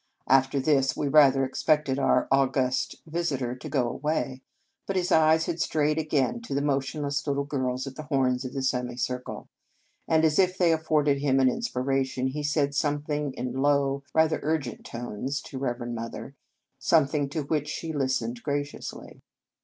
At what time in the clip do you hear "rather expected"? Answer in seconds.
1.07-1.99